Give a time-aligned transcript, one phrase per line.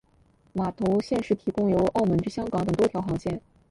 [0.53, 3.39] 码头现时提供由澳门至香港等多条航线。